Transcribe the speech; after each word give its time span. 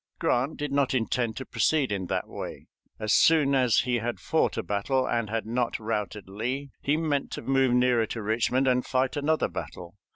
Grant 0.17 0.57
did 0.57 0.71
not 0.71 0.95
intend 0.95 1.37
to 1.37 1.45
proceed 1.45 1.91
in 1.91 2.07
that 2.07 2.27
way. 2.27 2.65
As 2.97 3.13
soon 3.13 3.53
as 3.53 3.81
he 3.81 3.97
had 3.99 4.19
fought 4.19 4.57
a 4.57 4.63
battle 4.63 5.07
and 5.07 5.29
had 5.29 5.45
not 5.45 5.77
routed 5.77 6.27
Lee, 6.27 6.71
he 6.81 6.97
meant 6.97 7.29
to 7.33 7.43
move 7.43 7.75
nearer 7.75 8.07
to 8.07 8.23
Richmond 8.23 8.67
and 8.67 8.83
fight 8.83 9.15
another 9.15 9.47
battle. 9.47 9.99